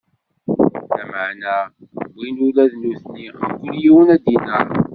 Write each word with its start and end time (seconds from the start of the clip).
Lameɛna 0.97 1.53
wwin 2.13 2.35
ula 2.47 2.63
d 2.71 2.73
nutni, 2.81 3.25
mkul 3.51 3.73
yiwen, 3.81 4.07
adinaṛ. 4.15 4.67